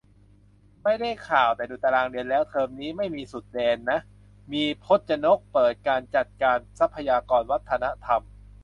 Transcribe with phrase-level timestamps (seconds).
[0.83, 3.99] ไม่ได้ข่าว แต่ดูตารางเรียนแล้ว เทอมนี้ไม่มีสุดแดนนะ
[4.53, 8.21] มี พจนก เปิด 'การจัดการทรัพยากรวัฒนธรรม'